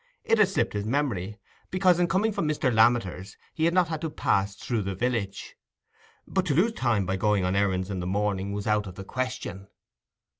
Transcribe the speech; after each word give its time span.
It 0.23 0.39
had 0.39 0.47
slipped 0.49 0.73
his 0.73 0.83
memory, 0.87 1.37
because, 1.69 1.99
in 1.99 2.07
coming 2.07 2.31
from 2.31 2.47
Mr. 2.47 2.73
Lammeter's, 2.73 3.37
he 3.53 3.65
had 3.65 3.73
not 3.75 3.89
had 3.89 4.01
to 4.01 4.09
pass 4.09 4.55
through 4.55 4.81
the 4.81 4.95
village; 4.95 5.55
but 6.25 6.43
to 6.47 6.55
lose 6.55 6.73
time 6.73 7.05
by 7.05 7.17
going 7.17 7.45
on 7.45 7.55
errands 7.55 7.91
in 7.91 7.99
the 7.99 8.07
morning 8.07 8.51
was 8.51 8.65
out 8.65 8.87
of 8.87 8.95
the 8.95 9.03
question. 9.05 9.67